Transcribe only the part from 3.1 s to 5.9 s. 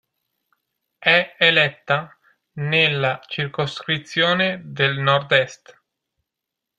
circoscrizione del Nord-Est.